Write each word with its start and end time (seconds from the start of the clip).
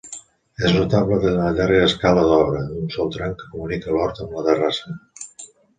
És 0.69 0.71
notable 0.77 1.19
la 1.35 1.51
llarga 1.59 1.83
escala 1.89 2.25
d'obra, 2.33 2.65
d'un 2.73 2.91
sol 2.99 3.15
tram 3.19 3.39
que 3.43 3.53
comunica 3.55 3.95
l'hort 3.99 4.27
amb 4.27 4.37
la 4.41 4.49
terrassa. 4.51 5.01